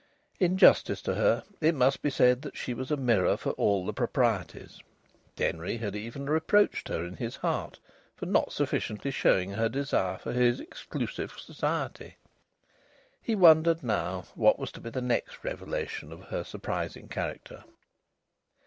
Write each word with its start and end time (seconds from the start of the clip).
In 0.39 0.57
justice 0.57 0.99
to 1.03 1.13
her, 1.13 1.43
it 1.59 1.75
must 1.75 2.01
be 2.01 2.09
said 2.09 2.41
that 2.41 2.57
she 2.57 2.73
was 2.73 2.89
a 2.89 2.97
mirror 2.97 3.37
for 3.37 3.51
all 3.51 3.85
the 3.85 3.93
proprieties. 3.93 4.79
Denry 5.35 5.77
had 5.77 5.95
even 5.95 6.27
reproached 6.27 6.87
her, 6.87 7.05
in 7.05 7.17
his 7.17 7.35
heart, 7.35 7.77
for 8.15 8.25
not 8.25 8.51
sufficiently 8.51 9.11
showing 9.11 9.51
her 9.51 9.69
desire 9.69 10.17
for 10.17 10.33
his 10.33 10.59
exclusive 10.59 11.33
society. 11.37 12.15
He 13.21 13.35
wondered, 13.35 13.83
now, 13.83 14.25
what 14.33 14.57
was 14.57 14.71
to 14.71 14.81
be 14.81 14.89
the 14.89 15.01
next 15.01 15.43
revelation 15.43 16.11
of 16.11 16.29
her 16.29 16.43
surprising 16.43 17.07
character. 17.07 17.63